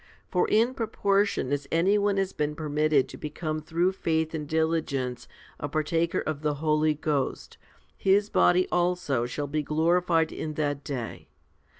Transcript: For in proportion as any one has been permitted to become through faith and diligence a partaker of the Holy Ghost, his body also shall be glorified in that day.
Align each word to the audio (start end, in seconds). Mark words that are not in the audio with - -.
For 0.31 0.47
in 0.47 0.73
proportion 0.73 1.53
as 1.53 1.67
any 1.71 1.95
one 1.99 2.17
has 2.17 2.33
been 2.33 2.55
permitted 2.55 3.07
to 3.07 3.17
become 3.17 3.59
through 3.61 3.91
faith 3.91 4.33
and 4.33 4.47
diligence 4.49 5.27
a 5.59 5.69
partaker 5.69 6.21
of 6.21 6.41
the 6.41 6.55
Holy 6.55 6.95
Ghost, 6.95 7.59
his 7.95 8.27
body 8.27 8.67
also 8.71 9.27
shall 9.27 9.45
be 9.45 9.61
glorified 9.61 10.31
in 10.31 10.55
that 10.55 10.83
day. 10.83 11.27